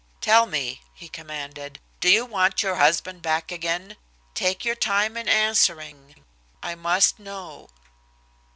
[0.19, 3.97] "Tell me," he commanded, "do you want your husband back again.
[4.33, 6.25] Take your time in answering.
[6.63, 7.69] I must know."